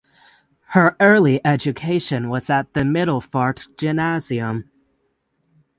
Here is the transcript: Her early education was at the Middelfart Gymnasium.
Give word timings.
Her 0.69 0.95
early 0.99 1.39
education 1.45 2.29
was 2.29 2.49
at 2.49 2.73
the 2.73 2.79
Middelfart 2.79 3.77
Gymnasium. 3.77 4.67